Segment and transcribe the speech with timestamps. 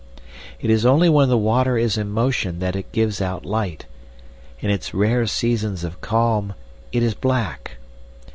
[0.59, 3.85] It is only when the water is in motion that it gives out light;
[4.59, 6.55] in its rare seasons of calm
[6.91, 7.77] it is black.